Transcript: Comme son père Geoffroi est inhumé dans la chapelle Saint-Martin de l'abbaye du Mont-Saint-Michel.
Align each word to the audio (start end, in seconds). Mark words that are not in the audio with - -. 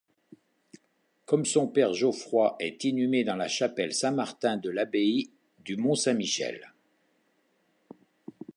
Comme 1.27 1.45
son 1.45 1.67
père 1.67 1.93
Geoffroi 1.93 2.55
est 2.59 2.85
inhumé 2.85 3.23
dans 3.23 3.35
la 3.35 3.47
chapelle 3.47 3.93
Saint-Martin 3.93 4.57
de 4.57 4.71
l'abbaye 4.71 5.29
du 5.59 5.77
Mont-Saint-Michel. 5.77 6.73